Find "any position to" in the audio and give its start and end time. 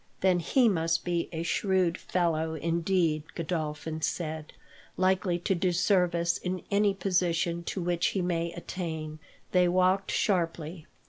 6.71-7.83